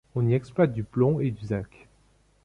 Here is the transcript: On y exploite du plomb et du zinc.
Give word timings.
On 0.15 0.27
y 0.27 0.33
exploite 0.33 0.73
du 0.73 0.81
plomb 0.83 1.19
et 1.19 1.29
du 1.29 1.45
zinc. 1.45 1.87